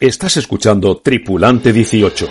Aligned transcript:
Estás 0.00 0.38
escuchando 0.38 0.96
Tripulante 0.96 1.74
18. 1.74 2.26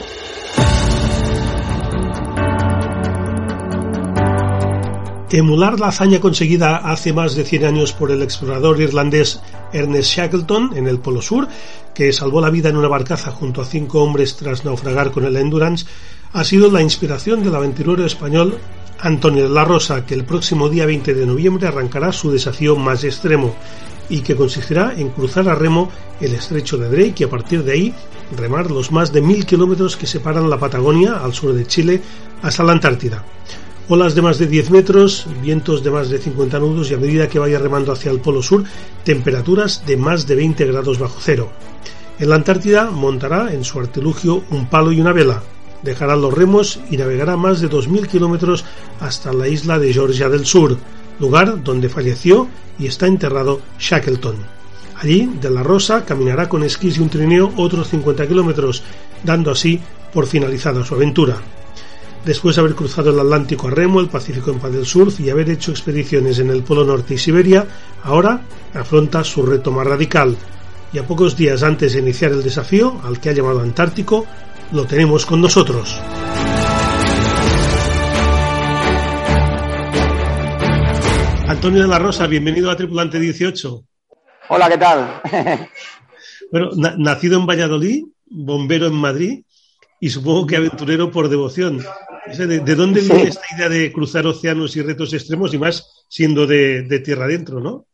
Emular 5.29 5.79
la 5.79 5.89
hazaña 5.89 6.19
conseguida 6.19 6.77
hace 6.77 7.13
más 7.13 7.35
de 7.35 7.43
100 7.43 7.65
años 7.65 7.93
por 7.93 8.09
el 8.09 8.23
explorador 8.23 8.81
irlandés 8.81 9.39
Ernest 9.71 10.09
Shackleton 10.09 10.75
en 10.75 10.87
el 10.87 10.97
Polo 10.97 11.21
Sur, 11.21 11.47
que 11.93 12.11
salvó 12.11 12.41
la 12.41 12.49
vida 12.49 12.69
en 12.69 12.77
una 12.77 12.87
barcaza 12.87 13.29
junto 13.29 13.61
a 13.61 13.65
cinco 13.65 14.01
hombres 14.01 14.35
tras 14.35 14.65
naufragar 14.65 15.11
con 15.11 15.25
el 15.25 15.37
Endurance, 15.37 15.85
ha 16.33 16.43
sido 16.43 16.71
la 16.71 16.81
inspiración 16.81 17.43
del 17.43 17.53
aventurero 17.53 18.03
español 18.03 18.57
Antonio 18.97 19.43
de 19.43 19.53
la 19.53 19.63
Rosa, 19.63 20.07
que 20.07 20.15
el 20.15 20.25
próximo 20.25 20.69
día 20.69 20.87
20 20.87 21.13
de 21.13 21.25
noviembre 21.27 21.67
arrancará 21.67 22.11
su 22.13 22.31
desafío 22.31 22.75
más 22.75 23.03
extremo, 23.03 23.53
y 24.09 24.21
que 24.21 24.35
consistirá 24.35 24.93
en 24.97 25.09
cruzar 25.09 25.47
a 25.47 25.55
remo 25.55 25.89
el 26.19 26.33
estrecho 26.33 26.77
de 26.77 26.89
Drake 26.89 27.15
y 27.17 27.23
a 27.23 27.29
partir 27.29 27.63
de 27.63 27.71
ahí 27.71 27.93
remar 28.35 28.71
los 28.71 28.91
más 28.91 29.13
de 29.13 29.21
mil 29.21 29.45
kilómetros 29.45 29.95
que 29.95 30.07
separan 30.07 30.49
la 30.49 30.59
Patagonia 30.59 31.23
al 31.23 31.33
sur 31.33 31.53
de 31.53 31.65
Chile 31.65 32.01
hasta 32.41 32.63
la 32.63 32.73
Antártida. 32.73 33.23
Olas 33.87 34.13
de 34.13 34.21
más 34.21 34.37
de 34.37 34.45
10 34.45 34.69
metros, 34.69 35.25
vientos 35.41 35.83
de 35.83 35.89
más 35.89 36.09
de 36.09 36.19
50 36.19 36.59
nudos 36.59 36.91
y 36.91 36.93
a 36.93 36.97
medida 36.97 37.27
que 37.27 37.39
vaya 37.39 37.57
remando 37.57 37.91
hacia 37.91 38.11
el 38.11 38.19
polo 38.19 38.43
sur, 38.43 38.63
temperaturas 39.03 39.83
de 39.85 39.97
más 39.97 40.27
de 40.27 40.35
20 40.35 40.65
grados 40.65 40.99
bajo 40.99 41.17
cero. 41.19 41.49
En 42.19 42.29
la 42.29 42.35
Antártida 42.35 42.91
montará 42.91 43.51
en 43.53 43.63
su 43.63 43.79
artilugio 43.79 44.43
un 44.51 44.69
palo 44.69 44.91
y 44.91 45.01
una 45.01 45.13
vela, 45.13 45.41
dejará 45.81 46.15
los 46.15 46.33
remos 46.33 46.79
y 46.91 46.97
navegará 46.97 47.37
más 47.37 47.61
de 47.61 47.69
2.000 47.69 48.07
kilómetros 48.07 48.65
hasta 48.99 49.33
la 49.33 49.47
isla 49.47 49.79
de 49.79 49.93
Georgia 49.93 50.29
del 50.29 50.45
Sur, 50.45 50.77
lugar 51.19 51.63
donde 51.63 51.89
falleció 51.89 52.47
y 52.77 52.87
está 52.87 53.07
enterrado 53.07 53.61
Shackleton. 53.79 54.35
Allí, 54.95 55.29
de 55.39 55.49
la 55.49 55.63
Rosa, 55.63 56.03
caminará 56.03 56.49
con 56.49 56.63
esquís 56.63 56.97
y 56.97 57.01
un 57.01 57.09
trineo 57.09 57.53
otros 57.55 57.89
50 57.89 58.27
kilómetros, 58.27 58.83
dando 59.23 59.51
así 59.51 59.79
por 60.13 60.27
finalizada 60.27 60.83
su 60.83 60.95
aventura. 60.95 61.37
Después 62.25 62.55
de 62.55 62.61
haber 62.61 62.75
cruzado 62.75 63.11
el 63.11 63.19
Atlántico 63.19 63.67
a 63.67 63.71
remo, 63.71 64.01
el 64.01 64.09
Pacífico 64.09 64.51
en 64.51 64.71
del 64.71 64.85
surf 64.85 65.19
y 65.21 65.29
haber 65.29 65.49
hecho 65.49 65.71
expediciones 65.71 66.39
en 66.39 66.49
el 66.49 66.63
Polo 66.63 66.83
Norte 66.83 67.13
y 67.13 67.17
Siberia, 67.17 67.65
ahora 68.03 68.41
afronta 68.73 69.23
su 69.23 69.45
reto 69.45 69.71
más 69.71 69.87
radical. 69.87 70.35
Y 70.91 70.97
a 70.97 71.07
pocos 71.07 71.37
días 71.37 71.63
antes 71.63 71.93
de 71.93 71.99
iniciar 71.99 72.31
el 72.31 72.43
desafío, 72.43 72.99
al 73.03 73.19
que 73.19 73.29
ha 73.29 73.33
llamado 73.33 73.61
Antártico, 73.61 74.25
lo 74.71 74.85
tenemos 74.85 75.25
con 75.25 75.39
nosotros. 75.39 75.97
Antonio 81.49 81.81
de 81.81 81.87
la 81.87 81.97
Rosa, 81.97 82.27
bienvenido 82.27 82.69
a 82.69 82.77
Tripulante 82.77 83.19
18. 83.19 83.83
Hola, 84.49 84.69
¿qué 84.69 84.77
tal? 84.77 85.19
bueno, 86.51 86.69
nacido 86.99 87.39
en 87.39 87.47
Valladolid, 87.47 88.05
bombero 88.27 88.85
en 88.85 88.93
Madrid 88.93 89.43
y 89.99 90.11
supongo 90.11 90.45
que 90.45 90.57
aventurero 90.57 91.09
por 91.09 91.27
devoción. 91.27 91.83
¿De, 92.37 92.75
dónde 92.75 93.01
viene 93.01 93.23
esta 93.23 93.47
idea 93.55 93.67
de 93.67 93.91
cruzar 93.91 94.27
océanos 94.27 94.75
y 94.75 94.83
retos 94.83 95.11
extremos 95.11 95.51
y 95.51 95.57
más 95.57 96.05
siendo 96.07 96.45
de, 96.45 97.01
tierra 97.03 97.25
adentro, 97.25 97.59
no? 97.59 97.87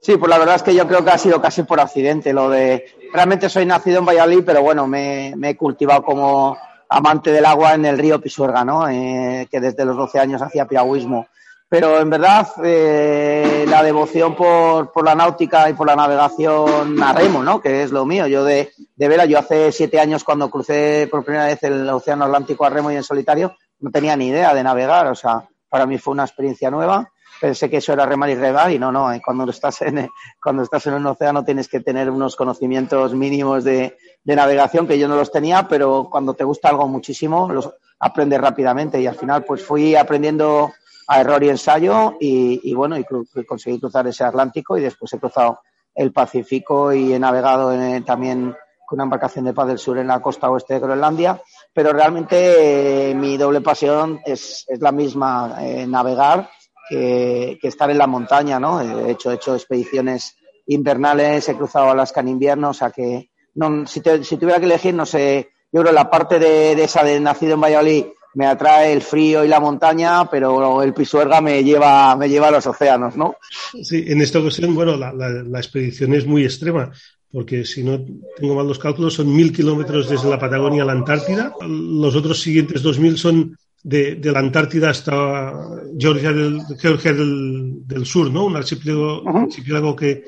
Sí, 0.00 0.16
pues 0.16 0.30
la 0.30 0.38
verdad 0.38 0.54
es 0.54 0.62
que 0.62 0.74
yo 0.74 0.88
creo 0.88 1.04
que 1.04 1.10
ha 1.10 1.18
sido 1.18 1.42
casi 1.42 1.64
por 1.64 1.78
accidente 1.78 2.32
lo 2.32 2.48
de... 2.48 2.86
Realmente 3.12 3.50
soy 3.50 3.66
nacido 3.66 3.98
en 3.98 4.06
Valladolid, 4.06 4.44
pero 4.46 4.62
bueno, 4.62 4.86
me, 4.86 5.34
he 5.42 5.56
cultivado 5.58 6.02
como 6.02 6.56
amante 6.88 7.32
del 7.32 7.44
agua 7.44 7.74
en 7.74 7.84
el 7.84 7.98
río 7.98 8.18
Pisuerga, 8.18 8.64
¿no? 8.64 8.88
Eh, 8.88 9.46
que 9.50 9.60
desde 9.60 9.84
los 9.84 9.94
12 9.94 10.18
años 10.18 10.40
hacía 10.40 10.66
piragüismo 10.66 11.26
pero 11.72 11.98
en 11.98 12.10
verdad 12.10 12.48
eh, 12.62 13.64
la 13.66 13.82
devoción 13.82 14.36
por, 14.36 14.92
por, 14.92 15.06
la 15.06 15.14
náutica 15.14 15.70
y 15.70 15.72
por 15.72 15.86
la 15.86 15.96
navegación 15.96 17.02
a 17.02 17.14
remo, 17.14 17.42
¿no? 17.42 17.62
Que 17.62 17.82
es 17.82 17.90
lo 17.90 18.04
mío. 18.04 18.26
Yo 18.26 18.44
de, 18.44 18.74
de 18.94 19.08
vera, 19.08 19.24
yo 19.24 19.38
hace 19.38 19.72
siete 19.72 19.98
años 19.98 20.22
cuando 20.22 20.50
crucé 20.50 21.08
por 21.10 21.24
primera 21.24 21.46
vez 21.46 21.62
el 21.62 21.88
Océano 21.88 22.26
Atlántico 22.26 22.66
a 22.66 22.68
remo 22.68 22.90
y 22.90 22.96
en 22.96 23.02
solitario, 23.02 23.56
no 23.80 23.90
tenía 23.90 24.14
ni 24.16 24.26
idea 24.26 24.52
de 24.52 24.62
navegar. 24.62 25.06
O 25.06 25.14
sea, 25.14 25.48
para 25.70 25.86
mí 25.86 25.96
fue 25.96 26.12
una 26.12 26.24
experiencia 26.24 26.70
nueva. 26.70 27.10
Pensé 27.40 27.70
que 27.70 27.78
eso 27.78 27.94
era 27.94 28.04
remar 28.04 28.28
y 28.28 28.34
remar 28.34 28.70
y 28.70 28.78
no, 28.78 28.92
no. 28.92 29.10
Eh, 29.10 29.22
cuando 29.24 29.50
estás 29.50 29.80
en, 29.80 30.10
cuando 30.42 30.64
estás 30.64 30.86
en 30.88 30.92
un 30.92 31.06
océano 31.06 31.42
tienes 31.42 31.68
que 31.68 31.80
tener 31.80 32.10
unos 32.10 32.36
conocimientos 32.36 33.14
mínimos 33.14 33.64
de, 33.64 33.96
de 34.22 34.36
navegación 34.36 34.86
que 34.86 34.98
yo 34.98 35.08
no 35.08 35.16
los 35.16 35.32
tenía, 35.32 35.66
pero 35.66 36.08
cuando 36.10 36.34
te 36.34 36.44
gusta 36.44 36.68
algo 36.68 36.86
muchísimo, 36.86 37.50
los 37.50 37.72
aprendes 37.98 38.42
rápidamente 38.42 39.00
y 39.00 39.06
al 39.06 39.14
final 39.14 39.44
pues 39.44 39.64
fui 39.64 39.96
aprendiendo 39.96 40.70
a 41.06 41.20
error 41.20 41.42
y 41.42 41.48
ensayo 41.48 42.16
y, 42.20 42.74
bueno, 42.74 42.96
y, 42.98 43.04
conseguí 43.44 43.78
cruzar 43.78 44.06
ese 44.06 44.24
Atlántico 44.24 44.76
y 44.76 44.82
después 44.82 45.12
he 45.12 45.18
cruzado 45.18 45.60
el 45.94 46.12
Pacífico 46.12 46.92
y 46.92 47.12
he 47.12 47.18
navegado 47.18 47.72
también 48.04 48.54
con 48.86 48.96
una 48.96 49.04
embarcación 49.04 49.44
de 49.44 49.54
paz 49.54 49.68
del 49.68 49.78
sur 49.78 49.98
en 49.98 50.06
la 50.06 50.20
costa 50.20 50.50
oeste 50.50 50.74
de 50.74 50.80
Groenlandia, 50.80 51.40
pero 51.72 51.92
realmente 51.92 53.10
eh, 53.10 53.14
mi 53.14 53.36
doble 53.36 53.60
pasión 53.60 54.20
es, 54.24 54.66
la 54.80 54.92
misma, 54.92 55.56
eh, 55.60 55.86
navegar 55.86 56.50
que, 56.88 57.58
estar 57.62 57.90
en 57.90 57.98
la 57.98 58.06
montaña, 58.06 58.60
¿no? 58.60 58.80
He 58.80 59.12
hecho, 59.12 59.30
he 59.30 59.36
hecho 59.36 59.54
expediciones 59.54 60.36
invernales, 60.66 61.48
he 61.48 61.56
cruzado 61.56 61.90
Alaska 61.90 62.20
en 62.20 62.28
invierno, 62.28 62.70
o 62.70 62.74
sea 62.74 62.90
que 62.90 63.30
no, 63.54 63.86
si, 63.86 64.02
si 64.22 64.36
tuviera 64.36 64.58
que 64.58 64.66
elegir, 64.66 64.94
no 64.94 65.06
sé, 65.06 65.50
yo 65.72 65.80
creo 65.80 65.92
la 65.92 66.10
parte 66.10 66.38
de, 66.38 66.76
de 66.76 66.84
esa 66.84 67.02
de 67.02 67.18
nacido 67.18 67.54
en 67.54 67.60
Valladolid 67.62 68.04
me 68.34 68.46
atrae 68.46 68.92
el 68.92 69.02
frío 69.02 69.44
y 69.44 69.48
la 69.48 69.60
montaña, 69.60 70.28
pero 70.30 70.82
el 70.82 70.94
Pisuerga 70.94 71.40
me 71.40 71.62
lleva, 71.62 72.16
me 72.16 72.28
lleva 72.28 72.48
a 72.48 72.52
los 72.52 72.66
océanos, 72.66 73.16
¿no? 73.16 73.36
Sí, 73.82 74.04
en 74.06 74.20
esta 74.20 74.38
ocasión, 74.38 74.74
bueno, 74.74 74.96
la, 74.96 75.58
expedición 75.58 76.14
es 76.14 76.26
muy 76.26 76.44
extrema, 76.44 76.90
porque 77.30 77.64
si 77.64 77.82
no 77.82 78.04
tengo 78.36 78.54
mal 78.54 78.66
los 78.66 78.78
cálculos, 78.78 79.14
son 79.14 79.34
mil 79.34 79.52
kilómetros 79.52 80.08
desde 80.08 80.30
la 80.30 80.38
Patagonia 80.38 80.82
a 80.82 80.86
la 80.86 80.92
Antártida. 80.92 81.54
Los 81.66 82.16
otros 82.16 82.40
siguientes 82.40 82.82
dos 82.82 82.98
mil 82.98 83.18
son 83.18 83.56
de, 83.82 84.18
la 84.22 84.38
Antártida 84.38 84.90
hasta 84.90 85.52
Georgia 85.98 86.32
del, 86.32 86.60
Georgia 86.78 87.12
del, 87.12 88.06
Sur, 88.06 88.30
¿no? 88.30 88.46
Un 88.46 88.56
archipiélago, 88.56 89.96
que, 89.96 90.24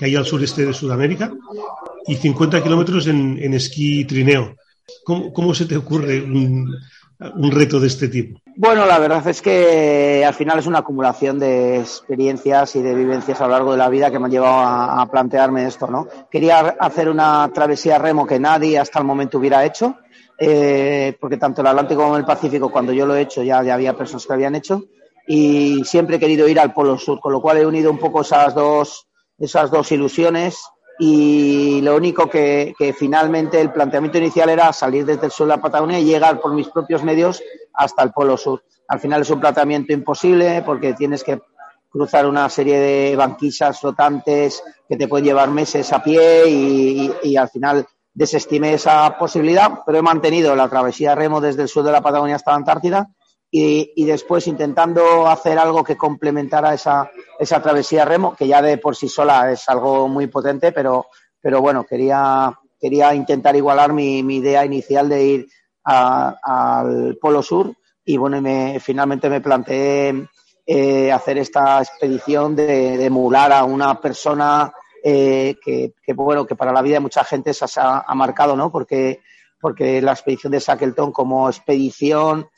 hay 0.00 0.16
al 0.16 0.24
sureste 0.24 0.64
de 0.64 0.72
Sudamérica, 0.72 1.32
y 2.06 2.14
50 2.14 2.62
kilómetros 2.62 3.06
en, 3.08 3.38
en 3.42 3.54
esquí 3.54 4.04
trineo. 4.04 4.56
¿Cómo, 5.04 5.32
¿Cómo, 5.32 5.54
se 5.54 5.66
te 5.66 5.76
ocurre 5.76 6.20
un, 6.20 6.74
un 7.34 7.50
reto 7.50 7.78
de 7.78 7.86
este 7.86 8.08
tipo? 8.08 8.40
Bueno, 8.56 8.86
la 8.86 8.98
verdad 8.98 9.26
es 9.28 9.42
que 9.42 10.24
al 10.24 10.34
final 10.34 10.58
es 10.58 10.66
una 10.66 10.78
acumulación 10.78 11.38
de 11.38 11.78
experiencias 11.78 12.76
y 12.76 12.82
de 12.82 12.94
vivencias 12.94 13.40
a 13.40 13.46
lo 13.46 13.52
largo 13.52 13.72
de 13.72 13.78
la 13.78 13.88
vida 13.88 14.10
que 14.10 14.18
me 14.18 14.26
han 14.26 14.30
llevado 14.30 14.58
a, 14.60 15.06
plantearme 15.10 15.66
esto, 15.66 15.86
¿no? 15.86 16.06
Quería 16.30 16.76
hacer 16.78 17.08
una 17.08 17.50
travesía 17.52 17.98
remo 17.98 18.26
que 18.26 18.38
nadie 18.38 18.78
hasta 18.78 18.98
el 18.98 19.04
momento 19.04 19.38
hubiera 19.38 19.64
hecho, 19.64 19.96
eh, 20.38 21.16
porque 21.20 21.36
tanto 21.36 21.60
el 21.60 21.66
Atlántico 21.66 22.02
como 22.02 22.16
el 22.16 22.24
Pacífico, 22.24 22.70
cuando 22.70 22.92
yo 22.92 23.06
lo 23.06 23.14
he 23.14 23.22
hecho, 23.22 23.42
ya, 23.42 23.58
había 23.58 23.96
personas 23.96 24.24
que 24.24 24.28
lo 24.28 24.34
habían 24.34 24.54
hecho, 24.54 24.84
y 25.26 25.82
siempre 25.84 26.16
he 26.16 26.20
querido 26.20 26.48
ir 26.48 26.58
al 26.58 26.72
Polo 26.72 26.98
Sur, 26.98 27.20
con 27.20 27.32
lo 27.32 27.42
cual 27.42 27.58
he 27.58 27.66
unido 27.66 27.90
un 27.90 27.98
poco 27.98 28.22
esas 28.22 28.54
dos, 28.54 29.06
esas 29.38 29.70
dos 29.70 29.92
ilusiones 29.92 30.58
y 31.02 31.80
lo 31.80 31.96
único 31.96 32.28
que, 32.28 32.74
finalmente 32.96 33.58
el 33.58 33.72
planteamiento 33.72 34.18
inicial 34.18 34.50
era 34.50 34.70
salir 34.70 35.06
desde 35.06 35.26
el 35.26 35.32
sur 35.32 35.46
de 35.46 35.56
la 35.56 35.62
Patagonia 35.62 35.98
y 35.98 36.04
llegar 36.04 36.38
por 36.40 36.52
mis 36.52 36.68
propios 36.68 37.02
medios 37.02 37.42
hasta 37.72 38.02
el 38.02 38.12
Polo 38.12 38.36
Sur. 38.36 38.62
Al 38.86 39.00
final 39.00 39.22
es 39.22 39.30
un 39.30 39.40
planteamiento 39.40 39.94
imposible 39.94 40.60
porque 40.60 40.92
tienes 40.92 41.24
que 41.24 41.40
cruzar 41.88 42.26
una 42.26 42.50
serie 42.50 42.78
de 42.78 43.16
banquisas 43.16 43.80
flotantes 43.80 44.62
que 44.86 44.98
te 44.98 45.08
pueden 45.08 45.24
llevar 45.24 45.50
meses 45.50 45.90
a 45.90 46.02
pie 46.02 46.46
y, 46.50 47.34
al 47.34 47.48
final 47.48 47.86
desestimé 48.12 48.74
esa 48.74 49.16
posibilidad, 49.18 49.80
pero 49.86 49.96
he 49.96 50.02
mantenido 50.02 50.54
la 50.54 50.68
travesía 50.68 51.14
remo 51.14 51.40
desde 51.40 51.62
el 51.62 51.68
sur 51.68 51.82
de 51.82 51.92
la 51.92 52.02
Patagonia 52.02 52.36
hasta 52.36 52.50
la 52.50 52.58
Antártida 52.58 53.08
y, 53.50 54.04
después 54.04 54.46
intentando 54.46 55.26
hacer 55.26 55.58
algo 55.58 55.82
que 55.82 55.96
complementara 55.96 56.72
esa, 56.72 57.10
esa 57.38 57.60
travesía 57.60 58.04
remo, 58.04 58.36
que 58.36 58.46
ya 58.46 58.62
de 58.62 58.78
por 58.78 58.94
sí 58.94 59.08
sola 59.08 59.50
es 59.50 59.68
algo 59.68 60.06
muy 60.06 60.28
potente, 60.28 60.70
pero, 60.70 61.06
pero 61.40 61.60
bueno, 61.60 61.84
quería, 61.84 62.56
quería 62.80 63.12
intentar 63.14 63.56
igualar 63.56 63.92
mi, 63.92 64.20
idea 64.20 64.64
inicial 64.64 65.08
de 65.08 65.24
ir 65.24 65.48
al 65.82 67.18
Polo 67.20 67.42
Sur 67.42 67.74
y 68.04 68.16
bueno, 68.16 68.40
me, 68.40 68.78
finalmente 68.78 69.28
me 69.28 69.40
planteé 69.40 70.28
eh, 70.64 71.10
hacer 71.10 71.38
esta 71.38 71.80
expedición 71.80 72.54
de, 72.54 73.04
emular 73.04 73.52
a 73.52 73.64
una 73.64 74.00
persona 74.00 74.72
eh, 75.02 75.56
que, 75.60 75.94
que, 76.00 76.12
bueno, 76.12 76.46
que 76.46 76.54
para 76.54 76.72
la 76.72 76.82
vida 76.82 76.94
de 76.94 77.00
mucha 77.00 77.24
gente 77.24 77.52
se 77.52 77.64
ha, 77.80 78.04
ha 78.06 78.14
marcado, 78.14 78.54
¿no? 78.54 78.70
Porque, 78.70 79.20
porque 79.60 80.00
la 80.00 80.12
expedición 80.12 80.52
de 80.52 80.60
Shackleton 80.60 81.10
como 81.10 81.48
expedición 81.48 82.48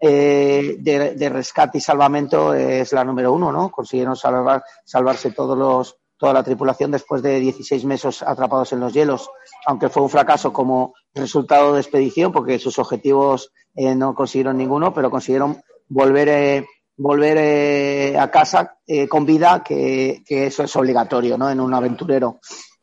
eh, 0.00 0.76
de, 0.78 1.28
rescate 1.28 1.78
y 1.78 1.80
salvamento 1.80 2.54
es 2.54 2.92
la 2.92 3.04
número 3.04 3.32
uno, 3.32 3.50
¿no? 3.50 3.70
Consiguieron 3.70 4.16
salvar, 4.16 4.62
salvarse 4.84 5.32
todos 5.32 5.58
los, 5.58 5.96
toda 6.16 6.32
la 6.32 6.42
tripulación 6.42 6.90
después 6.90 7.22
de 7.22 7.40
16 7.40 7.84
meses 7.84 8.22
atrapados 8.22 8.72
en 8.72 8.80
los 8.80 8.92
hielos, 8.92 9.28
aunque 9.66 9.88
fue 9.88 10.02
un 10.02 10.10
fracaso 10.10 10.52
como 10.52 10.94
resultado 11.14 11.74
de 11.74 11.80
expedición 11.80 12.32
porque 12.32 12.58
sus 12.58 12.78
objetivos 12.78 13.50
eh, 13.74 13.94
no 13.94 14.14
consiguieron 14.14 14.56
ninguno, 14.56 14.94
pero 14.94 15.10
consiguieron 15.10 15.60
volver, 15.88 16.28
eh, 16.28 16.66
volver 16.96 18.16
a 18.16 18.30
casa 18.30 18.78
con 19.08 19.26
vida, 19.26 19.62
que, 19.64 20.22
que, 20.26 20.46
eso 20.46 20.62
es 20.62 20.74
obligatorio, 20.76 21.36
¿no? 21.36 21.50
En 21.50 21.60
un 21.60 21.74
aventurero. 21.74 22.40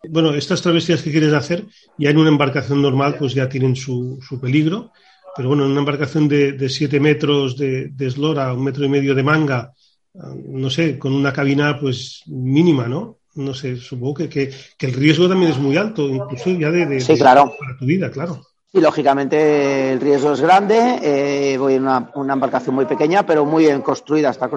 Bueno, 0.10 0.34
estas 0.34 0.62
travesías 0.62 1.02
que 1.02 1.12
quieres 1.12 1.34
hacer, 1.34 1.66
ya 1.98 2.10
en 2.10 2.18
una 2.18 2.30
embarcación 2.30 2.82
normal, 2.82 3.16
pues 3.18 3.34
ya 3.34 3.50
tienen 3.50 3.76
su, 3.76 4.20
su 4.22 4.40
peligro, 4.40 4.92
pero 5.36 5.50
bueno, 5.50 5.66
en 5.66 5.72
una 5.72 5.82
embarcación 5.82 6.28
de 6.28 6.70
7 6.70 7.00
metros 7.00 7.58
de, 7.58 7.90
de 7.90 8.08
eslora, 8.08 8.54
un 8.54 8.64
metro 8.64 8.86
y 8.86 8.90
medio 8.90 9.14
de 9.14 9.24
manga, 9.24 9.74
ah, 10.20 10.34
no 10.48 10.70
sé, 10.70 10.98
con 10.98 11.14
una 11.14 11.34
cabina 11.34 11.78
pues 11.80 12.24
mínima, 12.28 12.88
¿no? 12.88 13.18
No 13.36 13.54
sé, 13.54 13.76
supongo 13.76 14.14
que, 14.14 14.30
que, 14.30 14.54
que 14.78 14.86
el 14.86 14.94
riesgo 14.94 15.28
también 15.28 15.52
es 15.52 15.58
muy 15.58 15.76
alto, 15.76 16.08
incluso 16.08 16.52
ya 16.52 16.72
de, 16.72 16.86
de, 16.86 17.02
sí, 17.02 17.18
claro. 17.18 17.54
para 17.60 17.78
tu 17.78 17.86
vida, 17.86 18.10
claro. 18.10 18.42
Y 18.72 18.80
lógicamente 18.80 19.94
el 19.94 20.02
riesgo 20.02 20.34
es 20.34 20.42
grande. 20.42 21.00
Eh, 21.02 21.58
voy 21.58 21.76
en 21.76 21.84
una, 21.84 22.12
una, 22.16 22.34
embarcación 22.34 22.76
muy 22.76 22.86
pequeña, 22.86 23.26
pero 23.26 23.46
muy 23.46 23.66
bien 23.66 23.82
construida. 23.82 24.30
Está 24.30 24.50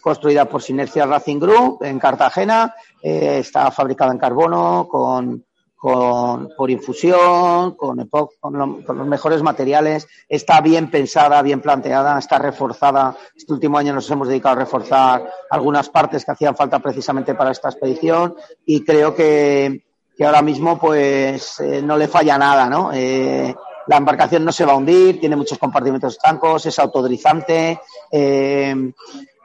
construida 0.00 0.44
por 0.46 0.62
Sinercia 0.62 1.06
Racing 1.06 1.38
Group 1.38 1.82
en 1.82 1.98
Cartagena. 1.98 2.74
Eh, 3.02 3.38
está 3.40 3.70
fabricada 3.70 4.12
en 4.12 4.18
carbono, 4.18 4.86
con, 4.90 5.44
con 5.82 6.50
por 6.56 6.70
infusión, 6.70 7.72
con, 7.72 7.98
epox, 7.98 8.36
con, 8.38 8.56
lo, 8.56 8.84
con, 8.84 8.98
los 8.98 9.06
mejores 9.08 9.42
materiales. 9.42 10.06
Está 10.28 10.60
bien 10.60 10.88
pensada, 10.92 11.42
bien 11.42 11.60
planteada, 11.60 12.20
está 12.20 12.38
reforzada. 12.38 13.16
Este 13.34 13.52
último 13.52 13.78
año 13.78 13.92
nos 13.92 14.08
hemos 14.08 14.28
dedicado 14.28 14.54
a 14.54 14.58
reforzar 14.60 15.28
algunas 15.50 15.88
partes 15.88 16.24
que 16.24 16.30
hacían 16.30 16.54
falta 16.54 16.78
precisamente 16.78 17.34
para 17.34 17.50
esta 17.50 17.68
expedición 17.68 18.36
y 18.64 18.84
creo 18.84 19.12
que 19.12 19.82
que 20.16 20.24
ahora 20.24 20.42
mismo 20.42 20.78
pues 20.78 21.58
eh, 21.58 21.82
no 21.82 21.96
le 21.96 22.06
falla 22.06 22.38
nada, 22.38 22.68
¿no? 22.68 22.92
Eh, 22.92 23.52
la 23.88 23.96
embarcación 23.96 24.44
no 24.44 24.52
se 24.52 24.64
va 24.64 24.74
a 24.74 24.76
hundir, 24.76 25.18
tiene 25.18 25.34
muchos 25.34 25.58
compartimentos 25.58 26.12
estancos, 26.12 26.64
es 26.66 26.78
autodrizante 26.78 27.80
eh, 28.12 28.92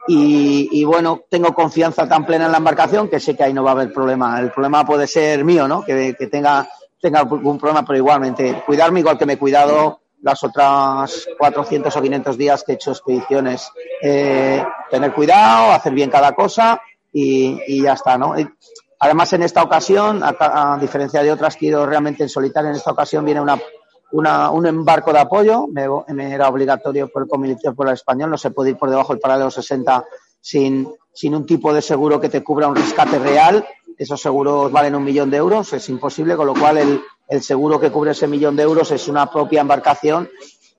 y, 0.07 0.69
y, 0.71 0.83
bueno, 0.83 1.21
tengo 1.29 1.53
confianza 1.53 2.07
tan 2.07 2.25
plena 2.25 2.45
en 2.45 2.51
la 2.51 2.57
embarcación 2.59 3.09
que 3.09 3.19
sé 3.19 3.35
que 3.35 3.43
ahí 3.43 3.53
no 3.53 3.63
va 3.63 3.71
a 3.71 3.73
haber 3.73 3.91
problema. 3.91 4.39
El 4.39 4.51
problema 4.51 4.85
puede 4.85 5.07
ser 5.07 5.43
mío, 5.43 5.67
¿no? 5.67 5.83
Que, 5.83 6.15
que 6.17 6.27
tenga, 6.27 6.67
tenga 6.99 7.19
algún 7.19 7.57
problema, 7.57 7.85
pero 7.85 7.97
igualmente 7.97 8.63
cuidarme 8.65 9.01
igual 9.01 9.17
que 9.17 9.25
me 9.25 9.33
he 9.33 9.37
cuidado 9.37 9.99
las 10.21 10.43
otras 10.43 11.27
400 11.37 11.95
o 11.95 12.01
500 12.01 12.37
días 12.37 12.63
que 12.63 12.71
he 12.71 12.75
hecho 12.75 12.91
expediciones. 12.91 13.69
Eh, 14.01 14.63
tener 14.89 15.13
cuidado, 15.13 15.71
hacer 15.73 15.93
bien 15.93 16.09
cada 16.09 16.33
cosa 16.33 16.81
y, 17.11 17.59
y 17.67 17.81
ya 17.83 17.93
está, 17.93 18.17
¿no? 18.17 18.35
Además, 18.99 19.31
en 19.33 19.43
esta 19.43 19.61
ocasión, 19.61 20.23
a, 20.23 20.73
a, 20.73 20.77
diferencia 20.79 21.21
de 21.21 21.31
otras 21.31 21.55
que 21.55 21.67
he 21.67 21.69
ido 21.69 21.85
realmente 21.85 22.23
en 22.23 22.29
solitario, 22.29 22.71
en 22.71 22.75
esta 22.75 22.91
ocasión 22.91 23.23
viene 23.23 23.41
una, 23.41 23.59
una, 24.11 24.51
un 24.51 24.65
embarco 24.65 25.11
de 25.13 25.19
apoyo. 25.19 25.67
Me, 25.67 25.87
me, 26.13 26.33
era 26.33 26.49
obligatorio 26.49 27.07
por 27.09 27.23
el 27.23 27.29
Comité 27.29 27.71
por 27.71 27.87
el 27.87 27.93
Español. 27.93 28.29
No 28.29 28.37
se 28.37 28.51
puede 28.51 28.71
ir 28.71 28.77
por 28.77 28.89
debajo 28.89 29.13
del 29.13 29.19
paralelo 29.19 29.51
60 29.51 30.05
sin, 30.39 30.87
sin 31.13 31.35
un 31.35 31.45
tipo 31.45 31.73
de 31.73 31.81
seguro 31.81 32.19
que 32.19 32.29
te 32.29 32.43
cubra 32.43 32.67
un 32.67 32.75
rescate 32.75 33.19
real. 33.19 33.65
Esos 33.97 34.21
seguros 34.21 34.71
valen 34.71 34.95
un 34.95 35.03
millón 35.03 35.29
de 35.29 35.37
euros. 35.37 35.73
Es 35.73 35.89
imposible, 35.89 36.35
con 36.35 36.47
lo 36.47 36.53
cual 36.53 36.77
el, 36.77 37.01
el 37.27 37.41
seguro 37.41 37.79
que 37.79 37.91
cubre 37.91 38.11
ese 38.11 38.27
millón 38.27 38.55
de 38.55 38.63
euros 38.63 38.91
es 38.91 39.07
una 39.07 39.29
propia 39.29 39.61
embarcación, 39.61 40.29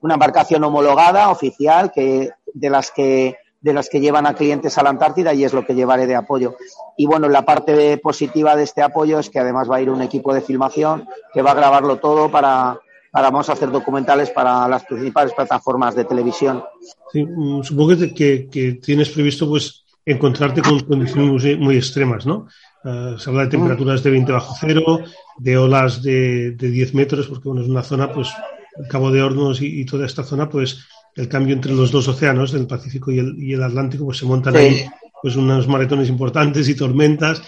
una 0.01 0.15
embarcación 0.15 0.63
homologada, 0.63 1.29
oficial, 1.29 1.91
que, 1.91 2.31
de 2.53 2.69
las 2.69 2.91
que 2.91 3.37
de 3.61 3.73
las 3.73 3.89
que 3.89 3.99
llevan 3.99 4.25
a 4.25 4.35
clientes 4.35 4.77
a 4.77 4.83
la 4.83 4.89
Antártida 4.89 5.33
y 5.33 5.43
es 5.43 5.53
lo 5.53 5.65
que 5.65 5.75
llevaré 5.75 6.07
de 6.07 6.15
apoyo. 6.15 6.55
Y 6.95 7.05
bueno, 7.05 7.27
la 7.27 7.43
parte 7.43 7.97
positiva 7.97 8.55
de 8.55 8.63
este 8.63 8.81
apoyo 8.81 9.19
es 9.19 9.29
que 9.29 9.39
además 9.39 9.69
va 9.69 9.77
a 9.77 9.81
ir 9.81 9.89
un 9.89 10.01
equipo 10.01 10.33
de 10.33 10.41
filmación 10.41 11.07
que 11.33 11.41
va 11.41 11.51
a 11.51 11.55
grabarlo 11.55 11.97
todo 11.97 12.31
para, 12.31 12.79
para 13.11 13.29
vamos 13.29 13.49
a 13.49 13.53
hacer 13.53 13.71
documentales 13.71 14.29
para 14.29 14.67
las 14.67 14.85
principales 14.85 15.33
plataformas 15.33 15.95
de 15.95 16.05
televisión. 16.05 16.63
Sí, 17.11 17.25
mm, 17.25 17.63
supongo 17.63 17.97
que, 18.15 18.47
que, 18.49 18.73
tienes 18.73 19.09
previsto 19.09 19.47
pues 19.47 19.85
encontrarte 20.05 20.61
con 20.61 20.79
condiciones 20.81 21.59
muy, 21.59 21.75
extremas, 21.75 22.25
¿no? 22.25 22.47
Uh, 22.83 23.17
se 23.17 23.29
habla 23.29 23.43
de 23.43 23.49
temperaturas 23.49 24.01
de 24.03 24.11
20 24.11 24.31
bajo 24.31 24.55
cero, 24.59 24.99
de 25.37 25.57
olas 25.57 26.01
de, 26.01 26.51
de 26.51 26.71
10 26.71 26.93
metros, 26.93 27.27
porque 27.27 27.49
bueno, 27.49 27.61
es 27.61 27.67
una 27.67 27.83
zona, 27.83 28.11
pues, 28.11 28.29
el 28.77 28.87
Cabo 28.87 29.11
de 29.11 29.21
Hornos 29.21 29.61
y, 29.61 29.81
y 29.81 29.85
toda 29.85 30.05
esta 30.05 30.23
zona, 30.23 30.49
pues, 30.49 30.85
el 31.15 31.27
cambio 31.27 31.53
entre 31.53 31.73
los 31.73 31.91
dos 31.91 32.07
océanos, 32.07 32.53
el 32.53 32.67
Pacífico 32.67 33.11
y 33.11 33.19
el, 33.19 33.35
y 33.37 33.53
el 33.53 33.63
Atlántico, 33.63 34.05
pues 34.05 34.17
se 34.17 34.25
montan 34.25 34.53
sí. 34.53 34.59
ahí 34.59 34.85
pues 35.21 35.35
unos 35.35 35.67
maratones 35.67 36.09
importantes 36.09 36.67
y 36.69 36.75
tormentas. 36.75 37.41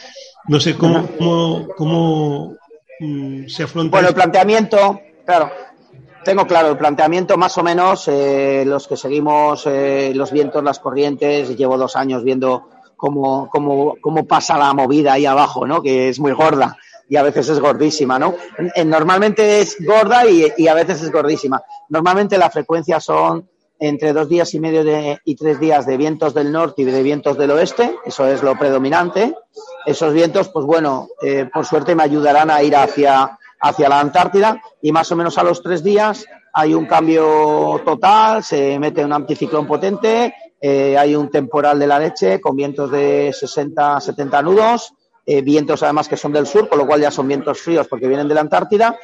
No 0.48 0.60
sé 0.60 0.76
cómo, 0.76 1.08
cómo, 1.18 1.68
cómo 1.78 2.56
mmm, 3.00 3.48
se 3.48 3.64
afronta. 3.64 3.92
Bueno, 3.92 4.10
el 4.10 4.16
planteamiento, 4.16 5.00
claro, 5.26 5.52
tengo 6.24 6.46
claro 6.46 6.70
el 6.70 6.78
planteamiento 6.78 7.38
más 7.38 7.58
o 7.58 7.64
menos, 7.64 8.08
eh, 8.08 8.64
los 8.66 8.88
que 8.88 8.98
seguimos 8.98 9.66
eh, 9.66 10.12
los 10.16 10.32
vientos, 10.32 10.64
las 10.64 10.80
corrientes, 10.80 11.56
llevo 11.58 11.78
dos 11.78 11.96
años 11.96 12.24
viendo 12.24 12.70
cómo, 12.96 13.50
cómo, 13.50 13.96
cómo 14.00 14.26
pasa 14.26 14.58
la 14.58 14.74
movida 14.74 15.14
ahí 15.14 15.26
abajo, 15.26 15.66
¿no? 15.66 15.82
Que 15.82 16.10
es 16.10 16.20
muy 16.20 16.34
gorda 16.34 16.78
y 17.12 17.18
a 17.18 17.24
veces 17.24 17.50
es 17.50 17.60
gordísima, 17.60 18.18
¿no? 18.18 18.36
Normalmente 18.86 19.60
es 19.60 19.76
gorda 19.86 20.26
y, 20.26 20.66
a 20.66 20.74
veces 20.74 21.02
es 21.02 21.12
gordísima. 21.12 21.62
Normalmente 21.90 22.38
la 22.38 22.50
frecuencia 22.50 23.02
son 23.02 23.50
entre 23.78 24.14
dos 24.14 24.30
días 24.30 24.54
y 24.54 24.62
medio 24.62 24.86
de, 24.86 25.20
y 25.26 25.36
tres 25.36 25.60
días 25.60 25.86
de 25.86 25.98
vientos 25.98 26.34
del 26.34 26.54
norte 26.54 26.84
y 26.84 26.86
de 26.86 27.04
vientos 27.04 27.38
del 27.38 27.52
oeste, 27.52 27.98
eso 28.06 28.26
es 28.28 28.42
lo 28.42 28.58
predominante. 28.58 29.36
Esos 29.86 30.14
vientos, 30.14 30.48
pues 30.50 30.66
bueno, 30.66 31.10
eh, 31.22 31.50
por 31.54 31.66
suerte 31.66 31.96
me 31.96 32.04
ayudarán 32.04 32.50
a 32.50 32.64
ir 32.64 32.78
hacia, 32.78 33.38
hacia 33.62 33.90
la 33.90 34.00
Antártida 34.00 34.62
y 34.82 34.92
más 34.92 35.12
o 35.12 35.16
menos 35.16 35.38
a 35.38 35.44
los 35.44 35.62
tres 35.62 35.84
días 35.84 36.26
hay 36.54 36.74
un 36.74 36.86
cambio 36.86 37.82
total, 37.86 38.44
se 38.44 38.78
mete 38.78 39.06
un 39.06 39.14
anticiclón 39.14 39.66
potente, 39.66 40.34
eh, 40.60 40.98
hay 40.98 41.16
un 41.16 41.30
temporal 41.30 41.80
de 41.80 41.88
la 41.88 42.00
leche 42.00 42.42
con 42.42 42.56
vientos 42.56 42.92
de 42.92 43.34
60, 43.34 44.02
70 44.02 44.42
nudos, 44.42 44.94
eh, 45.26 45.42
vientos 45.42 45.82
además 45.84 46.08
que 46.10 46.18
son 46.18 46.34
del 46.34 46.48
sur, 46.48 46.68
con 46.68 46.78
lo 46.78 46.86
cual 46.86 47.02
ya 47.02 47.12
son 47.12 47.28
vientos 47.28 47.62
fríos 47.62 47.88
porque 47.88 48.08
vienen 48.08 48.28
de 48.28 48.36
la 48.36 48.42
Antártida 48.42 48.98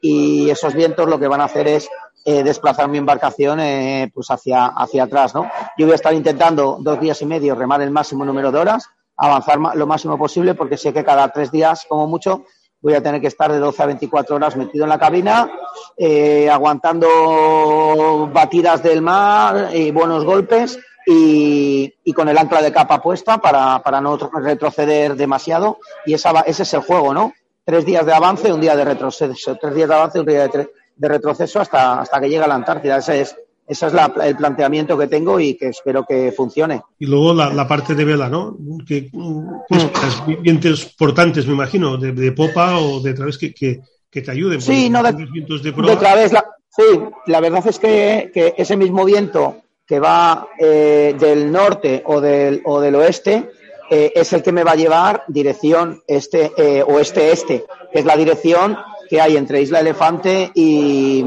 y 0.00 0.50
esos 0.50 0.74
vientos 0.74 1.08
lo 1.08 1.18
que 1.18 1.28
van 1.28 1.40
a 1.40 1.44
hacer 1.44 1.66
es 1.66 1.88
eh, 2.24 2.44
desplazar 2.44 2.88
mi 2.88 2.98
embarcación 2.98 3.58
eh, 3.58 4.08
pues 4.14 4.30
hacia, 4.30 4.66
hacia 4.66 5.04
atrás, 5.04 5.34
¿no? 5.34 5.50
Yo 5.76 5.86
voy 5.86 5.92
a 5.92 5.96
estar 5.96 6.14
intentando 6.14 6.78
dos 6.80 7.00
días 7.00 7.20
y 7.22 7.26
medio 7.26 7.56
remar 7.56 7.82
el 7.82 7.90
máximo 7.90 8.24
número 8.24 8.52
de 8.52 8.60
horas, 8.60 8.88
avanzar 9.16 9.58
lo 9.58 9.86
máximo 9.88 10.16
posible, 10.16 10.54
porque 10.54 10.76
sé 10.76 10.92
que 10.92 11.04
cada 11.04 11.28
tres 11.30 11.50
días, 11.50 11.84
como 11.88 12.06
mucho, 12.06 12.44
voy 12.82 12.94
a 12.94 13.02
tener 13.02 13.20
que 13.20 13.28
estar 13.28 13.50
de 13.50 13.58
12 13.58 13.82
a 13.82 13.86
24 13.86 14.36
horas 14.36 14.56
metido 14.56 14.84
en 14.84 14.90
la 14.90 14.98
cabina, 14.98 15.50
eh, 15.96 16.50
aguantando 16.50 18.28
batidas 18.32 18.82
del 18.82 19.00
mar 19.00 19.70
y 19.72 19.92
buenos 19.92 20.24
golpes 20.24 20.78
y, 21.06 21.94
y, 22.04 22.12
con 22.12 22.28
el 22.28 22.36
ancla 22.36 22.60
de 22.60 22.72
capa 22.72 23.00
puesta 23.00 23.38
para, 23.38 23.80
para 23.82 24.00
no 24.00 24.16
retroceder 24.16 25.14
demasiado. 25.16 25.78
Y 26.04 26.14
esa, 26.14 26.32
ese 26.40 26.64
es 26.64 26.74
el 26.74 26.80
juego, 26.80 27.14
¿no? 27.14 27.32
Tres 27.64 27.84
días 27.86 28.04
de 28.04 28.12
avance, 28.12 28.52
un 28.52 28.60
día 28.60 28.76
de 28.76 28.84
retroceso. 28.84 29.56
Tres 29.60 29.74
días 29.74 29.88
de 29.88 29.94
avance, 29.94 30.20
un 30.20 30.26
día 30.26 30.48
de, 30.48 30.70
de 30.96 31.08
retroceso 31.08 31.60
hasta, 31.60 32.00
hasta 32.00 32.20
que 32.20 32.28
llega 32.28 32.44
a 32.44 32.48
la 32.48 32.56
Antártida. 32.56 32.96
Ese 32.96 33.20
es, 33.20 33.36
ese 33.66 33.86
es 33.86 33.92
la, 33.92 34.12
el 34.24 34.36
planteamiento 34.36 34.98
que 34.98 35.06
tengo 35.06 35.38
y 35.38 35.54
que 35.54 35.68
espero 35.68 36.04
que 36.04 36.32
funcione. 36.32 36.82
Y 36.98 37.06
luego 37.06 37.32
la, 37.32 37.52
la 37.52 37.66
parte 37.66 37.94
de 37.94 38.04
vela, 38.04 38.28
¿no? 38.28 38.56
Que, 38.86 39.08
mm. 39.12 40.42
vientos 40.42 40.94
portantes, 40.98 41.46
me 41.46 41.54
imagino, 41.54 41.96
de, 41.96 42.12
de, 42.12 42.32
popa 42.32 42.78
o 42.78 43.00
de 43.00 43.14
través 43.14 43.38
que, 43.38 43.54
que, 43.54 43.80
que 44.10 44.22
te 44.22 44.30
ayuden. 44.30 44.60
Sí, 44.60 44.90
no, 44.90 45.02
de, 45.02 45.12
vientos 45.12 45.62
de, 45.62 45.72
de 45.72 45.96
través. 45.96 46.32
La, 46.32 46.44
sí, 46.68 46.82
la 47.26 47.40
verdad 47.40 47.66
es 47.66 47.78
que, 47.78 48.30
que 48.34 48.54
ese 48.56 48.76
mismo 48.76 49.04
viento 49.04 49.56
que 49.86 50.00
va 50.00 50.48
eh, 50.58 51.14
del 51.18 51.50
norte 51.50 52.02
o 52.06 52.20
del, 52.20 52.62
o 52.64 52.80
del 52.80 52.94
oeste 52.94 53.50
eh, 53.90 54.12
es 54.14 54.32
el 54.32 54.42
que 54.42 54.52
me 54.52 54.64
va 54.64 54.72
a 54.72 54.76
llevar 54.76 55.24
dirección 55.28 56.02
este 56.06 56.52
eh, 56.56 56.82
oeste-este, 56.82 57.64
que 57.92 57.98
es 57.98 58.04
la 58.04 58.16
dirección 58.16 58.76
que 59.08 59.20
hay 59.20 59.36
entre 59.36 59.60
Isla 59.60 59.80
Elefante 59.80 60.50
y, 60.54 61.22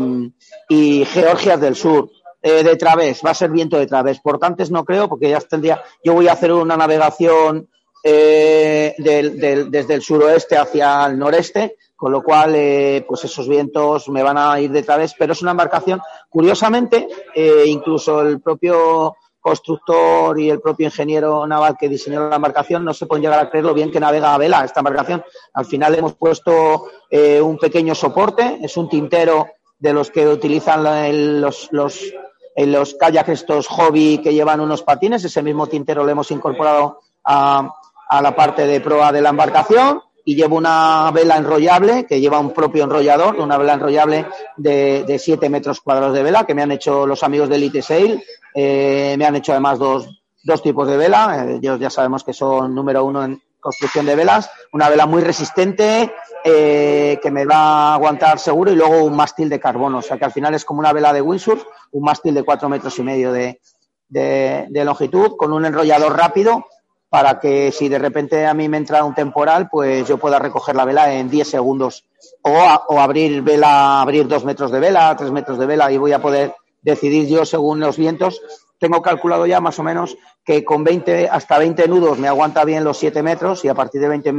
y 0.67 1.05
Georgias 1.05 1.61
del 1.61 1.75
Sur. 1.75 2.09
Eh, 2.47 2.63
de 2.63 2.75
través, 2.75 3.23
va 3.25 3.31
a 3.31 3.33
ser 3.33 3.49
viento 3.49 3.75
de 3.75 3.87
través. 3.87 4.19
Portantes 4.19 4.69
no 4.69 4.85
creo, 4.85 5.09
porque 5.09 5.31
ya 5.31 5.39
tendría. 5.39 5.81
Yo 6.03 6.13
voy 6.13 6.27
a 6.27 6.33
hacer 6.33 6.53
una 6.53 6.77
navegación 6.77 7.67
eh, 8.03 8.93
del, 8.99 9.39
del, 9.39 9.71
desde 9.71 9.95
el 9.95 10.03
suroeste 10.03 10.55
hacia 10.55 11.07
el 11.07 11.17
noreste, 11.17 11.75
con 11.95 12.11
lo 12.11 12.21
cual, 12.21 12.53
eh, 12.53 13.03
pues 13.07 13.23
esos 13.23 13.49
vientos 13.49 14.09
me 14.09 14.21
van 14.21 14.37
a 14.37 14.59
ir 14.59 14.69
de 14.69 14.83
través, 14.83 15.15
pero 15.17 15.33
es 15.33 15.41
una 15.41 15.51
embarcación, 15.51 15.99
curiosamente, 16.29 17.07
eh, 17.33 17.63
incluso 17.65 18.21
el 18.21 18.39
propio 18.41 19.15
constructor 19.39 20.39
y 20.39 20.51
el 20.51 20.61
propio 20.61 20.85
ingeniero 20.85 21.47
naval 21.47 21.75
que 21.79 21.89
diseñó 21.89 22.29
la 22.29 22.35
embarcación 22.35 22.85
no 22.85 22.93
se 22.93 23.07
pueden 23.07 23.23
llegar 23.23 23.39
a 23.39 23.49
creer 23.49 23.65
lo 23.65 23.73
bien 23.73 23.91
que 23.91 23.99
navega 23.99 24.35
a 24.35 24.37
vela 24.37 24.63
esta 24.63 24.81
embarcación. 24.81 25.23
Al 25.55 25.65
final 25.65 25.95
hemos 25.95 26.13
puesto 26.13 26.89
eh, 27.09 27.41
un 27.41 27.57
pequeño 27.57 27.95
soporte, 27.95 28.59
es 28.61 28.77
un 28.77 28.87
tintero 28.87 29.47
de 29.79 29.93
los 29.93 30.11
que 30.11 30.27
utilizan 30.27 31.41
los, 31.41 31.69
los, 31.71 32.13
en 32.55 32.71
los 32.71 32.95
kayaks 32.95 33.29
estos 33.29 33.67
hobby 33.67 34.19
que 34.19 34.33
llevan 34.33 34.61
unos 34.61 34.81
patines, 34.81 35.23
ese 35.23 35.43
mismo 35.43 35.67
tintero 35.67 36.03
lo 36.03 36.11
hemos 36.11 36.31
incorporado 36.31 36.99
a, 37.23 37.69
a 38.09 38.21
la 38.21 38.35
parte 38.35 38.65
de 38.65 38.81
proa 38.81 39.11
de 39.11 39.21
la 39.21 39.29
embarcación 39.29 40.01
y 40.25 40.35
llevo 40.35 40.57
una 40.57 41.11
vela 41.13 41.37
enrollable 41.37 42.05
que 42.07 42.19
lleva 42.19 42.39
un 42.39 42.51
propio 42.51 42.83
enrollador, 42.83 43.35
una 43.35 43.57
vela 43.57 43.73
enrollable 43.73 44.25
de 44.57 45.19
7 45.19 45.49
metros 45.49 45.81
cuadrados 45.81 46.15
de 46.15 46.23
vela 46.23 46.45
que 46.45 46.55
me 46.55 46.63
han 46.63 46.71
hecho 46.71 47.05
los 47.05 47.21
amigos 47.21 47.47
de 47.47 47.55
Elite 47.57 47.83
Sail. 47.83 48.23
Eh, 48.55 49.15
me 49.19 49.25
han 49.25 49.35
hecho 49.35 49.51
además 49.51 49.77
dos, 49.77 50.23
dos 50.43 50.63
tipos 50.63 50.87
de 50.87 50.97
vela. 50.97 51.45
Eh, 51.45 51.55
ellos 51.57 51.79
ya 51.79 51.91
sabemos 51.91 52.23
que 52.23 52.33
son 52.33 52.73
número 52.73 53.05
uno 53.05 53.23
en 53.23 53.39
construcción 53.59 54.07
de 54.07 54.15
velas. 54.15 54.49
Una 54.73 54.89
vela 54.89 55.05
muy 55.05 55.21
resistente, 55.21 56.11
eh, 56.47 57.19
que 57.23 57.31
me 57.31 57.43
va 57.43 57.55
a 57.55 57.93
aguantar 57.95 58.37
seguro 58.37 58.71
y 58.71 58.75
luego 58.75 59.03
un 59.03 59.15
mástil 59.15 59.49
de 59.49 59.59
carbono. 59.59 59.97
O 59.97 60.01
sea 60.03 60.15
que 60.19 60.25
al 60.25 60.31
final 60.31 60.53
es 60.53 60.63
como 60.63 60.79
una 60.79 60.93
vela 60.93 61.11
de 61.11 61.19
windsurf, 61.19 61.63
un 61.91 62.03
mástil 62.03 62.35
de 62.35 62.43
cuatro 62.43 62.69
metros 62.69 62.99
y 62.99 63.01
medio 63.01 63.31
de, 63.31 63.59
de, 64.07 64.85
longitud 64.85 65.37
con 65.37 65.51
un 65.51 65.65
enrollador 65.65 66.15
rápido 66.15 66.67
para 67.09 67.39
que 67.39 67.71
si 67.71 67.89
de 67.89 67.97
repente 67.97 68.45
a 68.45 68.53
mí 68.53 68.69
me 68.69 68.77
entra 68.77 69.03
un 69.03 69.15
temporal, 69.15 69.69
pues 69.71 70.07
yo 70.07 70.19
pueda 70.19 70.37
recoger 70.37 70.75
la 70.75 70.85
vela 70.85 71.11
en 71.15 71.31
10 71.31 71.49
segundos 71.49 72.05
o, 72.43 72.51
o 72.89 72.99
abrir 72.99 73.41
vela, 73.41 74.01
abrir 74.01 74.27
dos 74.27 74.45
metros 74.45 74.69
de 74.69 74.79
vela, 74.79 75.15
tres 75.17 75.31
metros 75.31 75.57
de 75.57 75.65
vela 75.65 75.91
y 75.91 75.97
voy 75.97 76.11
a 76.11 76.21
poder 76.21 76.53
decidir 76.83 77.27
yo 77.27 77.43
según 77.43 77.79
los 77.79 77.97
vientos. 77.97 78.39
Tengo 78.85 79.01
calculado 79.01 79.47
ya 79.47 79.59
más 79.59 79.79
o 79.79 79.83
menos 79.83 80.15
que 80.45 80.63
con 80.63 80.83
20, 80.83 81.27
hasta 81.27 81.57
20 81.57 81.87
nudos 81.87 82.19
me 82.19 82.27
aguanta 82.27 82.63
bien 82.63 82.83
los 82.83 82.99
7 82.99 83.23
metros 83.23 83.65
y 83.65 83.67
a 83.67 83.73
partir 83.73 83.99
de 83.99 84.09
20 84.09 84.31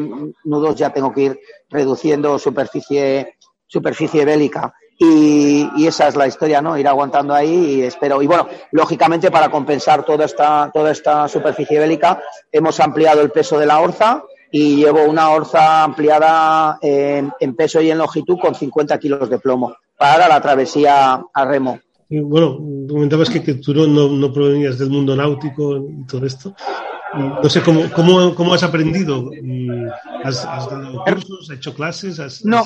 nudos 0.44 0.76
ya 0.76 0.90
tengo 0.90 1.12
que 1.12 1.20
ir 1.20 1.40
reduciendo 1.68 2.38
superficie, 2.38 3.38
superficie 3.66 4.24
bélica. 4.24 4.72
Y, 5.00 5.84
esa 5.84 6.06
es 6.06 6.14
la 6.14 6.28
historia, 6.28 6.62
¿no? 6.62 6.78
Ir 6.78 6.86
aguantando 6.86 7.34
ahí 7.34 7.78
y 7.78 7.82
espero. 7.82 8.22
Y 8.22 8.28
bueno, 8.28 8.46
lógicamente 8.70 9.32
para 9.32 9.50
compensar 9.50 10.04
toda 10.04 10.26
esta, 10.26 10.70
toda 10.72 10.92
esta 10.92 11.26
superficie 11.26 11.80
bélica, 11.80 12.22
hemos 12.52 12.78
ampliado 12.78 13.22
el 13.22 13.32
peso 13.32 13.58
de 13.58 13.66
la 13.66 13.80
orza 13.80 14.22
y 14.52 14.76
llevo 14.76 15.02
una 15.06 15.30
orza 15.30 15.82
ampliada 15.82 16.78
en, 16.80 17.32
peso 17.56 17.80
y 17.80 17.90
en 17.90 17.98
longitud 17.98 18.38
con 18.38 18.54
50 18.54 18.96
kilos 19.00 19.28
de 19.28 19.40
plomo 19.40 19.74
para 19.98 20.28
la 20.28 20.40
travesía 20.40 21.20
a 21.34 21.44
remo. 21.44 21.80
Bueno, 22.08 22.58
comentabas 22.88 23.30
que, 23.30 23.42
que 23.42 23.54
tú 23.54 23.74
no, 23.74 23.86
no, 23.86 24.32
provenías 24.32 24.78
del 24.78 24.90
mundo 24.90 25.16
náutico 25.16 25.76
y 25.78 26.06
todo 26.06 26.26
esto. 26.26 26.54
No 27.14 27.48
sé 27.48 27.62
cómo, 27.62 27.90
cómo, 27.94 28.34
cómo 28.34 28.54
has 28.54 28.62
aprendido. 28.62 29.30
¿Has, 30.22 30.42
dado 30.44 31.02
cursos? 31.04 31.50
¿Has 31.50 31.56
hecho 31.56 31.74
clases? 31.74 32.44
no, 32.44 32.64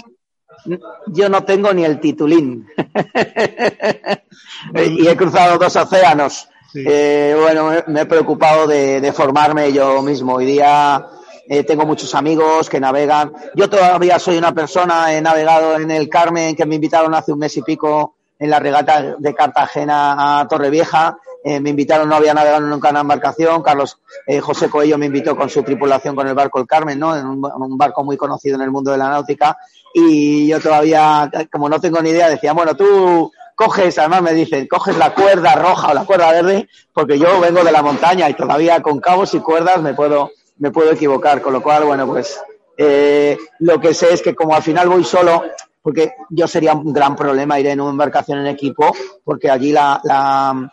yo 1.07 1.29
no 1.29 1.45
tengo 1.45 1.73
ni 1.73 1.85
el 1.85 2.01
titulín. 2.01 2.67
y 4.75 5.07
he 5.07 5.17
cruzado 5.17 5.59
dos 5.59 5.77
océanos. 5.77 6.49
Eh, 6.75 7.37
bueno, 7.39 7.71
me 7.89 8.03
he 8.03 8.07
preocupado 8.07 8.67
de, 8.67 9.13
formarme 9.13 9.73
yo 9.73 10.03
mismo. 10.03 10.35
Hoy 10.35 10.47
día 10.47 11.07
eh, 11.49 11.65
tengo 11.65 11.87
muchos 11.87 12.15
amigos 12.15 12.69
que 12.69 12.81
navegan. 12.81 13.33
Yo 13.55 13.69
todavía 13.69 14.19
soy 14.19 14.37
una 14.39 14.53
persona, 14.55 15.15
he 15.15 15.21
navegado 15.21 15.77
en 15.77 15.91
el 15.91 16.09
Carmen, 16.09 16.55
que 16.55 16.67
me 16.67 16.77
invitaron 16.77 17.15
hace 17.15 17.33
un 17.33 17.39
mes 17.39 17.57
y 17.57 17.63
pico 17.63 18.17
en 18.41 18.51
la 18.51 18.59
regata 18.59 19.17
de 19.19 19.35
Cartagena 19.35 20.41
a 20.41 20.49
Torrevieja. 20.49 21.19
Eh, 21.45 21.61
me 21.61 21.71
invitaron, 21.71 22.09
no 22.09 22.17
había 22.17 22.35
navegado 22.35 22.63
nunca 22.63 22.89
en 22.89 22.95
una 22.95 23.01
embarcación, 23.01 23.63
Carlos 23.63 23.99
eh, 24.27 24.41
José 24.41 24.69
Coello 24.69 24.99
me 24.99 25.07
invitó 25.07 25.37
con 25.37 25.49
su 25.49 25.63
tripulación 25.63 26.17
con 26.17 26.27
el 26.27 26.35
barco 26.35 26.59
El 26.59 26.67
Carmen, 26.67 26.99
¿no? 26.99 27.17
En 27.17 27.27
un, 27.27 27.79
barco 27.79 28.03
muy 28.03 28.17
conocido 28.17 28.57
en 28.57 28.63
el 28.63 28.71
mundo 28.71 28.91
de 28.91 28.99
la 28.99 29.09
náutica. 29.09 29.57
Y 29.95 30.49
yo 30.49 30.61
todavía, 30.61 31.31
como 31.53 31.69
no 31.69 31.81
tengo 31.81 32.01
ni 32.01 32.11
idea, 32.11 32.29
decía, 32.29 32.53
bueno, 32.53 32.75
tú 32.75 33.31
coges, 33.55 33.99
además 33.99 34.23
me 34.23 34.33
dicen, 34.33 34.67
coges 34.67 34.97
la 34.97 35.15
cuerda 35.15 35.55
roja 35.55 35.91
o 35.91 35.95
la 35.95 36.05
cuerda 36.05 36.31
verde, 36.33 36.69
porque 36.95 37.19
yo 37.19 37.41
vengo 37.41 37.63
de 37.63 37.73
la 37.73 37.83
montaña 37.83 38.29
y 38.29 38.35
todavía 38.35 38.81
con 38.81 39.01
cabos 39.01 39.35
y 39.35 39.41
cuerdas 39.41 39.83
me 39.83 39.93
puedo, 39.93 40.31
me 40.59 40.71
puedo 40.71 40.93
equivocar, 40.93 41.43
con 41.43 41.53
lo 41.53 41.63
cual, 41.63 41.85
bueno, 41.85 42.07
pues 42.07 42.41
eh, 42.79 43.37
lo 43.59 43.79
que 43.79 43.93
sé 43.93 44.15
es 44.15 44.23
que 44.23 44.35
como 44.35 44.55
al 44.55 44.63
final 44.63 44.89
voy 44.89 45.05
solo, 45.05 45.43
porque 45.83 46.13
yo 46.31 46.47
sería 46.47 46.75
un 46.75 46.93
gran 46.93 47.17
problema 47.17 47.59
ir 47.59 47.67
en 47.67 47.81
una 47.81 47.91
embarcación 47.91 48.41
en 48.41 48.47
equipo, 48.47 48.93
porque 49.25 49.51
allí 49.51 49.73
la, 49.73 50.01
la 50.05 50.71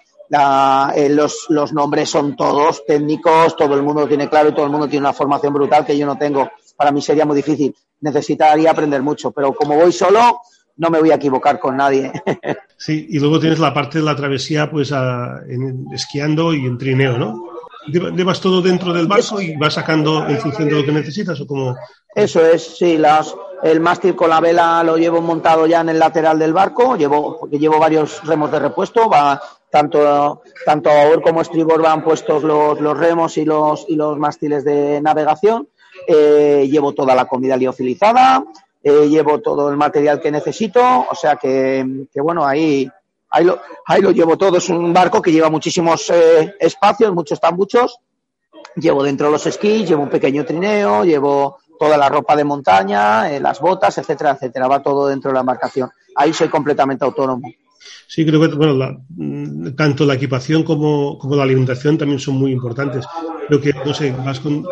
eh, 0.96 1.10
los, 1.10 1.74
nombres 1.74 2.10
son 2.10 2.36
todos 2.36 2.86
técnicos, 2.86 3.56
todo 3.56 3.76
el 3.76 3.84
mundo 3.84 4.08
tiene 4.08 4.30
claro 4.30 4.50
y 4.50 4.54
todo 4.54 4.66
el 4.66 4.72
mundo 4.72 4.88
tiene 4.88 5.06
una 5.06 5.14
formación 5.14 5.54
brutal 5.54 5.86
que 5.86 5.98
yo 5.98 6.06
no 6.06 6.18
tengo. 6.18 6.50
Para 6.76 6.92
mí 6.92 7.02
sería 7.02 7.26
muy 7.26 7.38
difícil. 7.38 7.74
Necesitaría 8.02 8.72
aprender 8.72 9.02
mucho, 9.02 9.32
pero 9.32 9.54
como 9.54 9.76
voy 9.76 9.92
solo, 9.92 10.42
no 10.76 10.90
me 10.90 11.00
voy 11.00 11.12
a 11.12 11.16
equivocar 11.16 11.60
con 11.60 11.78
nadie. 11.78 12.12
Sí, 12.80 13.08
y 13.10 13.18
luego 13.18 13.40
tienes 13.40 13.58
la 13.58 13.74
parte 13.74 13.98
de 13.98 14.04
la 14.04 14.16
travesía, 14.16 14.70
pues 14.70 14.92
en, 14.92 15.88
esquiando 15.92 16.54
y 16.54 16.68
en 16.68 16.78
trineo, 16.78 17.18
¿no? 17.18 17.50
¿Llevas 17.88 18.40
todo 18.40 18.62
dentro 18.62 18.94
del 18.94 19.08
barco 19.08 19.42
y 19.42 19.56
vas 19.56 19.74
sacando 19.74 20.28
en 20.28 20.38
función 20.38 20.70
de 20.70 20.76
lo 20.76 20.86
que 20.86 20.92
necesitas 20.92 21.42
o 21.42 21.48
como? 21.48 21.76
Eso 22.18 22.44
es, 22.44 22.78
sí, 22.78 22.98
las, 22.98 23.36
el 23.62 23.80
mástil 23.80 24.16
con 24.16 24.32
la 24.32 24.40
vela 24.40 24.84
lo 24.84 24.98
llevo 24.98 25.22
montado 25.22 25.68
ya 25.68 25.82
en 25.82 25.90
el 25.90 26.00
lateral 26.00 26.40
del 26.40 26.52
barco, 26.52 26.96
llevo, 26.96 27.40
porque 27.40 27.60
llevo 27.60 27.78
varios 27.78 28.24
remos 28.24 28.52
de 28.52 28.58
repuesto, 28.58 29.08
va, 29.08 29.40
tanto, 29.70 30.42
tanto 30.66 30.90
a 30.90 30.96
babor 30.96 31.22
como 31.22 31.38
a 31.38 31.42
estribor 31.44 31.80
van 31.80 32.04
puestos 32.04 32.42
los, 32.42 32.82
los, 32.82 32.98
remos 32.98 33.38
y 33.38 33.46
los, 33.46 33.86
y 33.88 33.96
los 33.96 34.18
mástiles 34.18 34.66
de 34.66 35.00
navegación. 35.00 35.68
Eh, 36.08 36.68
llevo 36.72 36.92
toda 36.94 37.14
la 37.14 37.26
comida 37.26 37.56
liofilizada, 37.56 38.44
eh, 38.82 39.08
llevo 39.08 39.40
todo 39.40 39.70
el 39.70 39.78
material 39.78 40.20
que 40.20 40.32
necesito, 40.32 40.82
o 40.82 41.14
sea 41.14 41.36
que, 41.36 42.08
que 42.12 42.20
bueno, 42.20 42.44
ahí, 42.44 42.90
ahí, 43.30 43.46
lo, 43.46 43.62
ahí 43.86 44.02
lo 44.02 44.10
llevo 44.10 44.40
todo. 44.40 44.58
Es 44.58 44.70
un 44.70 44.92
barco 44.92 45.22
que 45.22 45.32
lleva 45.32 45.52
muchísimos 45.52 46.10
eh, 46.10 46.56
espacios, 46.60 47.14
muchos 47.14 47.40
tambuchos. 47.40 48.00
Llevo 48.76 49.04
dentro 49.04 49.30
los 49.30 49.46
esquís, 49.46 49.88
llevo 49.88 50.02
un 50.02 50.10
pequeño 50.10 50.46
trineo, 50.46 51.04
llevo 51.04 51.58
toda 51.80 51.98
la 51.98 52.10
ropa 52.10 52.36
de 52.36 52.44
montaña, 52.44 53.28
las 53.40 53.60
botas, 53.60 53.98
etcétera, 53.98 54.32
etcétera. 54.32 54.68
Va 54.68 54.82
todo 54.82 55.08
dentro 55.08 55.30
de 55.30 55.36
la 55.36 55.42
embarcación. 55.42 55.90
Ahí 56.16 56.34
soy 56.34 56.50
completamente 56.50 57.06
autónomo. 57.06 57.48
Sí, 58.08 58.26
creo 58.26 58.40
que 58.40 58.56
bueno, 58.56 59.04
mm, 59.10 59.72
tanto 59.76 60.06
la 60.06 60.16
equipación 60.16 60.64
como, 60.64 61.18
como, 61.18 61.36
la 61.36 61.44
alimentación 61.44 61.98
también 61.98 62.20
son 62.20 62.36
muy 62.36 62.52
importantes. 62.52 63.06
Creo 63.48 63.62
que, 63.62 63.74
no 63.74 63.94
sé, 63.94 64.12
vas 64.26 64.40
con, 64.40 64.66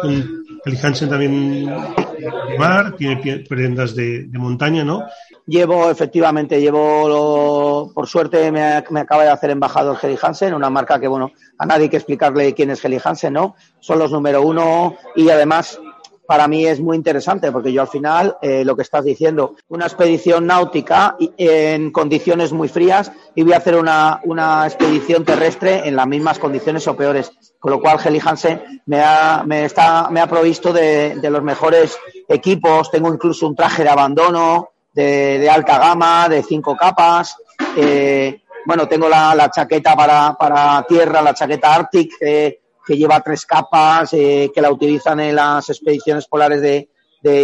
el 0.65 0.77
Hansen 0.81 1.09
también 1.09 1.65
de 1.65 2.57
mar, 2.57 2.95
tiene 2.95 3.43
prendas 3.47 3.93
de, 3.93 4.27
montaña, 4.33 4.83
¿no? 4.83 5.03
Llevo, 5.45 5.91
efectivamente, 5.91 6.59
llevo, 6.59 7.91
por 7.93 8.07
suerte 8.07 8.51
me, 8.51 8.83
me, 8.89 8.99
acaba 9.01 9.23
de 9.23 9.29
hacer 9.29 9.51
embajador 9.51 9.97
Heli 10.01 10.17
Hansen, 10.19 10.55
una 10.55 10.71
marca 10.71 10.99
que, 10.99 11.07
bueno, 11.07 11.31
a 11.59 11.65
nadie 11.67 11.83
hay 11.83 11.89
que 11.89 11.97
explicarle 11.97 12.55
quién 12.55 12.71
es 12.71 12.83
Heli 12.83 12.97
Hansen, 13.03 13.33
¿no? 13.33 13.55
Son 13.79 13.99
los 13.99 14.11
número 14.11 14.41
uno 14.41 14.95
y 15.15 15.29
además 15.29 15.79
para 16.27 16.47
mí 16.47 16.65
es 16.65 16.79
muy 16.79 16.97
interesante 16.97 17.51
porque 17.51 17.71
yo 17.71 17.81
al 17.81 17.87
final, 17.87 18.37
eh, 18.41 18.63
lo 18.65 18.75
que 18.75 18.81
estás 18.81 19.03
diciendo, 19.03 19.55
una 19.69 19.85
expedición 19.85 20.47
náutica 20.47 21.15
en 21.37 21.91
condiciones 21.91 22.51
muy 22.51 22.67
frías 22.67 23.11
y 23.35 23.43
voy 23.43 23.53
a 23.53 23.57
hacer 23.57 23.75
una, 23.75 24.19
una 24.23 24.65
expedición 24.65 25.25
terrestre 25.25 25.87
en 25.87 25.95
las 25.95 26.07
mismas 26.07 26.39
condiciones 26.39 26.87
o 26.87 26.95
peores. 26.95 27.31
Con 27.59 27.71
lo 27.71 27.79
cual, 27.79 27.99
Heli 28.03 28.21
Hansen 28.23 28.81
me 28.85 29.01
ha, 29.01 29.43
me 29.45 29.65
está, 29.65 30.09
me 30.09 30.19
ha 30.19 30.27
provisto 30.27 30.71
de, 30.71 31.15
de 31.15 31.29
los 31.29 31.43
mejores 31.43 31.97
equipos. 32.27 32.91
Tengo 32.91 33.13
incluso 33.13 33.47
un 33.47 33.55
traje 33.55 33.83
de 33.83 33.89
abandono 33.89 34.69
de, 34.95 35.49
alta 35.49 35.77
gama, 35.77 36.29
de 36.29 36.41
cinco 36.41 36.75
capas. 36.75 37.35
Eh, 37.75 38.41
bueno, 38.65 38.87
tengo 38.87 39.07
la, 39.07 39.35
la 39.35 39.51
chaqueta 39.51 39.95
para, 39.95 40.35
para, 40.39 40.83
tierra, 40.87 41.21
la 41.21 41.33
chaqueta 41.33 41.75
Arctic. 41.75 42.13
Eh, 42.21 42.61
que 42.85 42.97
lleva 42.97 43.21
tres 43.21 43.45
capas, 43.45 44.13
eh, 44.13 44.51
que 44.53 44.61
la 44.61 44.71
utilizan 44.71 45.19
en 45.19 45.35
las 45.35 45.69
expediciones 45.69 46.27
polares 46.27 46.61
de, 46.61 46.89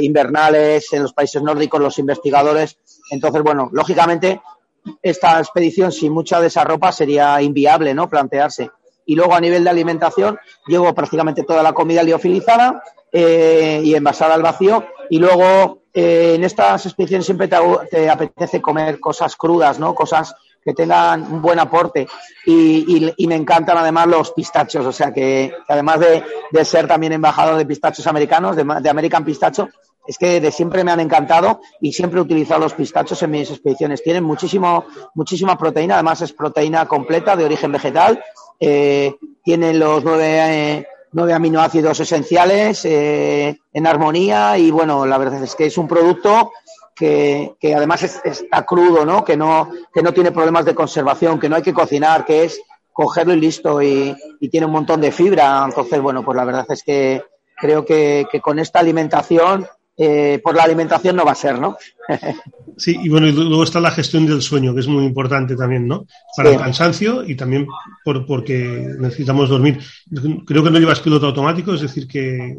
invernales 0.04 0.94
en 0.94 1.02
los 1.02 1.12
países 1.12 1.42
nórdicos 1.42 1.82
los 1.82 1.98
investigadores. 1.98 2.78
Entonces, 3.10 3.42
bueno, 3.42 3.68
lógicamente 3.74 4.40
esta 5.02 5.40
expedición 5.40 5.92
sin 5.92 6.14
mucha 6.14 6.40
de 6.40 6.48
esa 6.48 6.64
ropa 6.64 6.92
sería 6.92 7.42
inviable, 7.42 7.96
¿no? 7.96 8.08
Plantearse. 8.08 8.70
Y 9.08 9.16
luego 9.16 9.34
a 9.34 9.42
nivel 9.42 9.64
de 9.64 9.72
alimentación 9.72 10.38
llevo 10.68 10.94
prácticamente 10.94 11.42
toda 11.42 11.64
la 11.64 11.74
comida 11.74 12.04
liofilizada 12.04 12.84
eh, 13.12 13.82
y 13.84 13.96
envasada 13.96 14.36
al 14.36 14.44
vacío. 14.44 14.86
Y 15.10 15.18
luego 15.18 15.82
eh, 15.94 16.34
en 16.36 16.44
estas 16.44 16.86
expediciones 16.86 17.26
siempre 17.26 17.48
te, 17.48 17.58
te, 17.90 18.08
apetece 18.08 18.62
comer 18.62 19.00
cosas 19.00 19.36
crudas, 19.36 19.80
¿no? 19.80 19.96
Cosas 19.96 20.36
que 20.64 20.74
tengan 20.74 21.24
un 21.32 21.42
buen 21.42 21.60
aporte 21.60 22.08
y, 22.46 23.14
y, 23.18 23.28
me 23.28 23.36
encantan 23.36 23.78
además 23.78 24.08
los 24.08 24.32
pistachos, 24.32 24.86
o 24.86 24.92
sea 24.92 25.12
que, 25.12 25.54
además 25.68 26.00
de, 26.00 26.24
de, 26.52 26.66
ser 26.66 26.88
también 26.88 27.14
embajador 27.14 27.58
de 27.58 27.66
pistachos 27.66 28.06
americanos, 28.08 28.56
de, 28.56 28.64
de, 28.64 28.90
American 28.90 29.26
Pistacho, 29.26 29.70
es 30.06 30.18
que 30.18 30.40
de 30.40 30.52
siempre 30.52 30.84
me 30.84 30.92
han 30.92 31.00
encantado 31.00 31.62
y 31.80 31.94
siempre 31.94 32.20
he 32.20 32.24
utilizado 32.24 32.62
los 32.62 32.74
pistachos 32.74 33.22
en 33.24 33.32
mis 33.32 33.50
expediciones. 33.50 34.04
Tienen 34.04 34.24
muchísimo, 34.24 34.86
muchísima 35.16 35.58
proteína, 35.58 35.96
además 35.96 36.22
es 36.22 36.34
proteína 36.34 36.88
completa 36.88 37.36
de 37.36 37.46
origen 37.46 37.72
vegetal, 37.72 38.24
eh, 38.60 39.16
tienen 39.44 39.80
los 39.80 40.04
nueve, 40.04 40.26
eh, 40.28 40.88
nueve 41.12 41.34
aminoácidos 41.34 42.00
esenciales 42.00 42.86
eh, 42.86 43.60
en 43.74 43.88
armonía 43.88 44.58
y 44.58 44.72
bueno, 44.72 45.06
la 45.06 45.18
verdad 45.18 45.44
es 45.44 45.56
que 45.56 45.66
es 45.66 45.78
un 45.78 45.88
producto 45.88 46.52
que, 46.96 47.54
que 47.60 47.76
además 47.76 48.04
está 48.24 48.66
crudo, 48.66 49.06
¿no? 49.06 49.24
Que, 49.24 49.38
¿no? 49.38 49.72
que 49.94 50.02
no 50.02 50.14
tiene 50.14 50.32
problemas 50.32 50.66
de 50.66 50.76
conservación, 50.76 51.40
que 51.40 51.50
no 51.50 51.56
hay 51.56 51.62
que 51.62 51.74
cocinar, 51.74 52.26
que 52.26 52.44
es 52.46 52.62
cogerlo 52.92 53.34
y 53.34 53.40
listo 53.40 53.82
y, 53.82 54.16
y 54.40 54.50
tiene 54.50 54.66
un 54.66 54.74
montón 54.74 55.02
de 55.02 55.12
fibra. 55.12 55.64
Entonces, 55.66 56.00
bueno, 56.02 56.24
pues 56.24 56.36
la 56.36 56.46
verdad 56.46 56.66
es 56.70 56.84
que 56.84 57.24
creo 57.56 57.86
que, 57.86 58.28
que 58.32 58.42
con 58.42 58.60
esta 58.60 58.80
alimentación 58.80 59.68
eh, 60.04 60.40
por 60.44 60.56
la 60.56 60.64
alimentación 60.64 61.16
no 61.16 61.26
va 61.26 61.34
a 61.34 61.36
ser, 61.36 61.60
¿no? 61.60 61.78
sí, 62.78 62.98
y 63.04 63.10
bueno, 63.10 63.28
y 63.28 63.34
luego 63.34 63.64
está 63.64 63.80
la 63.80 63.92
gestión 63.92 64.26
del 64.26 64.42
sueño, 64.42 64.74
que 64.74 64.80
es 64.80 64.88
muy 64.88 65.06
importante 65.06 65.56
también, 65.56 65.88
¿no? 65.88 66.08
Para 66.36 66.50
el 66.50 66.58
cansancio 66.58 67.24
y 67.24 67.36
también 67.36 67.68
por, 68.04 68.26
porque 68.26 68.96
necesitamos 68.98 69.50
dormir. 69.50 69.80
Creo 70.48 70.64
que 70.64 70.72
no 70.72 70.80
llevas 70.80 71.02
piloto 71.02 71.28
automático, 71.28 71.76
es 71.76 71.82
decir, 71.82 72.08
que... 72.08 72.58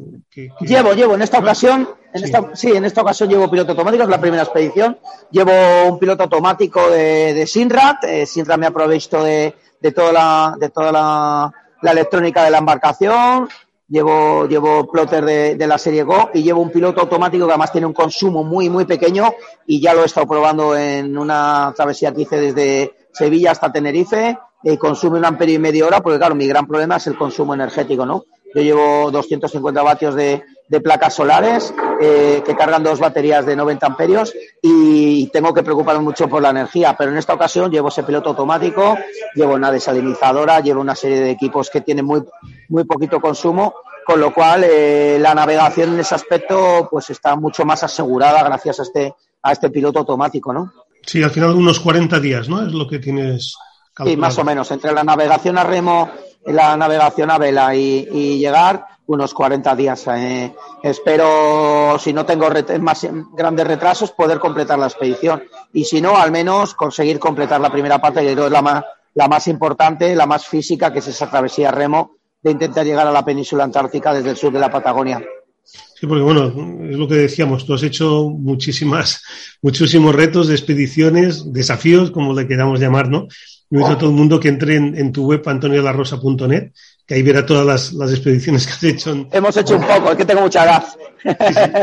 Llevo, 0.61 0.93
llevo, 0.93 1.15
en 1.15 1.23
esta 1.23 1.41
ocasión, 1.41 1.89
en 2.14 2.25
esta, 2.25 2.54
sí, 2.54 2.73
en 2.73 2.85
esta 2.85 3.02
ocasión 3.02 3.28
llevo 3.28 3.50
piloto 3.50 3.73
automático, 3.73 4.02
es 4.02 4.09
la 4.09 4.21
primera 4.21 4.42
expedición. 4.42 4.99
Llevo 5.31 5.52
un 5.88 5.99
piloto 5.99 6.25
automático 6.25 6.90
de, 6.90 7.35
de 7.35 7.47
Sinrat, 7.47 8.04
eh, 8.04 8.26
Sinrat 8.26 8.59
me 8.59 8.66
ha 8.66 8.71
provisto 8.71 9.23
de, 9.23 9.54
de 9.81 9.92
toda 9.92 10.12
la, 10.12 10.57
de 10.59 10.69
toda 10.71 10.92
la, 10.92 11.52
la 11.83 11.90
electrónica 11.90 12.45
de 12.45 12.50
la 12.50 12.59
embarcación, 12.59 13.49
llevo, 13.88 14.47
llevo 14.47 14.90
plotter 14.90 15.57
de, 15.57 15.66
la 15.66 15.76
serie 15.76 16.04
Go 16.04 16.31
y 16.33 16.42
llevo 16.42 16.62
un 16.62 16.71
piloto 16.71 17.00
automático 17.02 17.47
que 17.47 17.52
además 17.52 17.73
tiene 17.73 17.87
un 17.87 17.92
consumo 17.92 18.42
muy, 18.42 18.71
muy 18.71 18.87
pequeño 18.87 19.33
y 19.66 19.81
ya 19.81 19.92
lo 19.92 20.02
he 20.02 20.07
estado 20.07 20.26
probando 20.26 20.76
en 20.76 21.19
una 21.19 21.73
travesía 21.76 22.12
que 22.12 22.23
hice 22.23 22.40
desde 22.40 22.95
Sevilla 23.12 23.50
hasta 23.50 23.73
Tenerife 23.73 24.38
y 24.62 24.76
consume 24.76 25.19
un 25.19 25.25
amperio 25.25 25.57
y 25.57 25.59
media 25.59 25.87
hora 25.87 26.00
porque 26.00 26.19
claro, 26.19 26.35
mi 26.35 26.47
gran 26.47 26.66
problema 26.66 26.97
es 26.97 27.07
el 27.09 27.16
consumo 27.16 27.52
energético, 27.52 28.07
¿no? 28.07 28.25
Yo 28.55 28.63
llevo 28.63 29.11
250 29.11 29.83
vatios 29.83 30.15
de, 30.15 30.43
de 30.73 30.81
placas 30.81 31.15
solares 31.15 31.75
eh, 32.01 32.43
que 32.45 32.57
cargan 32.57 32.83
dos 32.83 32.99
baterías 32.99 33.45
de 33.45 33.55
90 33.55 33.87
amperios 33.87 34.33
y 34.63 35.27
tengo 35.29 35.53
que 35.53 35.63
preocuparme 35.63 36.03
mucho 36.03 36.29
por 36.29 36.41
la 36.41 36.49
energía, 36.49 36.97
pero 36.97 37.11
en 37.11 37.19
esta 37.19 37.35
ocasión 37.35 37.71
llevo 37.71 37.89
ese 37.89 38.03
piloto 38.03 38.31
automático, 38.31 38.97
llevo 39.35 39.53
una 39.55 39.71
desalinizadora, 39.71 40.61
llevo 40.61 40.81
una 40.81 40.95
serie 40.95 41.21
de 41.21 41.31
equipos 41.31 41.69
que 41.69 41.83
tienen 41.83 42.07
muy, 42.07 42.23
muy 42.71 42.85
poquito 42.85 43.21
consumo, 43.21 43.75
con 44.07 44.19
lo 44.19 44.33
cual 44.33 44.65
eh, 44.65 45.19
la 45.21 45.35
navegación 45.35 45.93
en 45.93 46.01
ese 46.01 46.15
aspecto 46.15 46.89
pues 46.91 47.11
está 47.11 47.37
mucho 47.37 47.67
más 47.67 47.83
asegurada 47.85 48.43
gracias 48.43 48.81
a 48.81 48.83
este, 48.85 49.15
a 49.43 49.53
este 49.53 49.69
piloto 49.69 49.99
automático, 49.99 50.55
¿no? 50.55 50.73
Sí, 51.05 51.23
al 51.23 51.31
final 51.31 51.51
unos 51.51 51.81
40 51.81 52.19
días, 52.19 52.49
¿no? 52.49 52.67
Es 52.67 52.73
lo 52.73 52.89
que 52.89 52.99
tienes 52.99 53.57
calculado. 53.93 54.15
Sí, 54.15 54.17
más 54.17 54.39
o 54.39 54.45
menos, 54.45 54.71
entre 54.71 54.93
la 54.93 55.05
navegación 55.05 55.59
a 55.59 55.65
remo, 55.65 56.11
la 56.47 56.77
navegación 56.77 57.31
a 57.31 57.39
vela 57.39 57.75
y 57.75 58.39
llegar, 58.39 58.87
unos 59.07 59.35
40 59.35 59.77
días. 59.77 60.07
Eh, 60.09 60.53
espero, 60.83 61.99
si 61.99 62.13
no 62.13 62.25
tengo 62.25 62.49
más 62.81 63.07
grandes 63.33 63.67
retrasos, 63.67 64.13
poder 64.13 64.39
completar 64.39 64.79
la 64.79 64.87
expedición. 64.87 65.43
Y 65.73 65.85
si 65.85 66.01
no, 66.01 66.17
al 66.17 66.31
menos 66.31 66.75
conseguir 66.75 67.19
completar 67.19 67.61
la 67.61 67.71
primera 67.71 68.01
parte, 68.01 68.23
que 68.23 68.33
creo 68.33 68.47
es 68.47 68.53
la 68.53 68.63
más, 68.63 68.85
la 69.15 69.29
más 69.29 69.47
importante, 69.49 70.15
la 70.15 70.27
más 70.27 70.47
física, 70.47 70.93
que 70.93 71.01
es 71.01 71.09
esa 71.09 71.31
travesía 71.31 71.71
remo 71.71 72.17
de 72.43 72.51
intentar 72.51 72.85
llegar 72.85 73.07
a 73.07 73.13
la 73.13 73.25
península 73.25 73.65
antártica 73.65 74.13
desde 74.13 74.31
el 74.31 74.37
sur 74.37 74.53
de 74.53 74.59
la 74.59 74.71
Patagonia. 74.71 75.23
Sí, 75.65 76.09
porque 76.09 76.25
bueno, 76.25 76.47
es 76.91 76.97
lo 76.97 77.07
que 77.07 77.15
decíamos, 77.15 77.65
tú 77.65 77.75
has 77.75 77.85
hecho 77.85 78.29
muchísimas, 78.29 79.23
muchísimos 79.63 80.13
retos 80.13 80.49
de 80.49 80.55
expediciones, 80.55 81.53
desafíos, 81.53 82.11
como 82.11 82.35
le 82.35 82.49
queramos 82.49 82.81
llamar, 82.81 83.09
¿no? 83.09 83.29
Yo 83.73 83.87
a 83.87 83.97
todo 83.97 84.11
el 84.11 84.17
mundo 84.17 84.38
que 84.38 84.49
entre 84.49 84.76
en, 84.76 85.12
tu 85.12 85.25
web 85.25 85.43
antoniolarosa.net, 85.47 86.73
que 87.07 87.14
ahí 87.14 87.23
verá 87.23 87.47
todas 87.47 87.95
las, 87.95 88.11
expediciones 88.11 88.67
que 88.67 88.73
has 88.73 88.85
hecho. 88.85 89.26
Hemos 89.33 89.57
hecho 89.57 89.76
un 89.76 89.83
poco, 89.83 90.11
es 90.11 90.17
que 90.19 90.26
tengo 90.26 90.43
mucha 90.43 90.67
gas. 90.67 90.99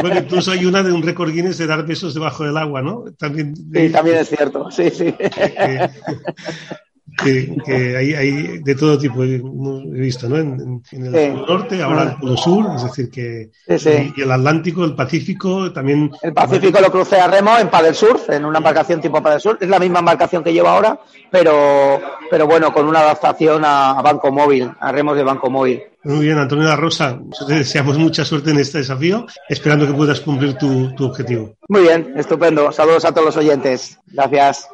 Bueno, 0.01 0.19
incluso 0.19 0.51
hay 0.51 0.65
una 0.65 0.83
de 0.83 0.91
un 0.91 1.01
récord 1.01 1.31
Guinness 1.31 1.57
de 1.57 1.65
dar 1.65 1.87
besos 1.87 2.13
debajo 2.13 2.43
del 2.43 2.57
agua, 2.57 2.83
¿no? 2.83 3.05
También, 3.17 3.55
sí, 3.55 3.89
también 3.89 4.17
es 4.17 4.29
cierto, 4.29 4.69
sí, 4.69 4.91
sí 4.91 5.15
que, 7.23 7.97
hay, 7.97 8.13
hay, 8.13 8.59
de 8.59 8.75
todo 8.75 8.97
tipo, 8.97 9.23
he 9.23 9.39
visto, 9.99 10.27
¿no? 10.27 10.37
En, 10.37 10.81
el 10.91 11.35
norte, 11.35 11.81
ahora 11.81 12.03
el 12.03 12.15
polo 12.17 12.37
sur, 12.37 12.65
es 12.75 12.83
decir, 12.83 13.09
que. 13.09 13.51
Y, 13.67 14.21
el 14.21 14.31
Atlántico, 14.31 14.83
el 14.83 14.95
Pacífico, 14.95 15.71
también. 15.71 16.11
El 16.21 16.33
Pacífico 16.33 16.79
lo 16.79 16.91
crucé 16.91 17.19
a 17.19 17.27
remo 17.27 17.57
en 17.57 17.69
Paddle 17.69 17.93
Surf, 17.93 18.29
en 18.29 18.45
una 18.45 18.57
embarcación 18.59 19.01
tipo 19.01 19.21
Paddle 19.21 19.39
Surf. 19.39 19.61
Es 19.61 19.69
la 19.69 19.79
misma 19.79 19.99
embarcación 19.99 20.43
que 20.43 20.53
llevo 20.53 20.67
ahora, 20.67 20.99
pero, 21.31 21.99
pero 22.29 22.47
bueno, 22.47 22.73
con 22.73 22.87
una 22.87 22.99
adaptación 22.99 23.63
a, 23.65 24.01
Banco 24.01 24.31
Móvil, 24.31 24.71
a 24.79 24.91
remos 24.91 25.15
de 25.15 25.23
Banco 25.23 25.49
Móvil. 25.49 25.83
Muy 26.03 26.25
bien, 26.25 26.37
Antonio 26.37 26.65
La 26.65 26.77
Rosa, 26.77 27.19
te 27.45 27.55
deseamos 27.55 27.97
mucha 27.97 28.23
suerte 28.23 28.51
en 28.51 28.59
este 28.59 28.77
desafío, 28.77 29.25
esperando 29.49 29.85
que 29.85 29.93
puedas 29.93 30.21
cumplir 30.21 30.53
tu, 30.53 30.95
tu 30.95 31.05
objetivo. 31.05 31.55
Muy 31.67 31.81
bien, 31.81 32.13
estupendo. 32.15 32.71
Saludos 32.71 33.03
a 33.03 33.11
todos 33.11 33.25
los 33.25 33.37
oyentes. 33.37 33.99
Gracias. 34.07 34.69